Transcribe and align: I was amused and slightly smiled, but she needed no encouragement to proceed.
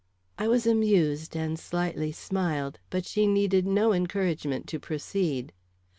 I 0.39 0.47
was 0.47 0.65
amused 0.65 1.35
and 1.37 1.59
slightly 1.59 2.11
smiled, 2.11 2.79
but 2.89 3.05
she 3.05 3.27
needed 3.27 3.67
no 3.67 3.93
encouragement 3.93 4.65
to 4.69 4.79
proceed. 4.79 5.53